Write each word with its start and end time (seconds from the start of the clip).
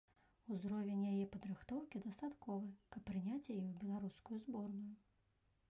Узровень 0.53 1.03
яе 1.11 1.25
падрыхтоўкі 1.35 2.01
дастатковы, 2.07 2.71
каб 2.95 3.01
прыняць 3.11 3.45
яе 3.55 3.61
ў 3.67 3.71
беларускую 3.85 4.37
зборную. 4.49 4.93